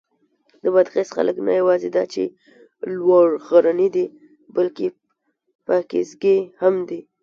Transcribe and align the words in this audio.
د 0.63 0.63
بادغیس 0.73 1.09
خلک 1.17 1.35
نه 1.47 1.53
یواځې 1.59 1.87
دا 1.97 2.03
چې 2.13 2.23
لوړ 2.97 3.27
غرني 3.47 3.87
دي، 3.95 4.05
بلکې 4.55 4.85
پاکیزګي 5.67 6.37
هم 6.61 6.75
دي. 6.89 6.99